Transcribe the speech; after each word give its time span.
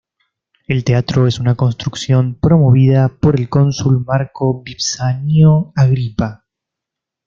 El 0.65 0.83
teatro 0.83 1.27
es 1.27 1.37
una 1.39 1.53
construcción 1.53 2.33
promovida 2.33 3.07
por 3.19 3.39
el 3.39 3.49
cónsul 3.49 4.03
Marco 4.03 4.63
Vipsanio 4.63 5.73
Agripa. 5.75 6.47